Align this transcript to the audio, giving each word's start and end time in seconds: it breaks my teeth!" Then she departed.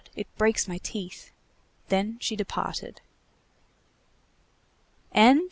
it 0.15 0.25
breaks 0.35 0.67
my 0.67 0.79
teeth!" 0.79 1.29
Then 1.89 2.17
she 2.19 2.35
departed. 2.35 3.01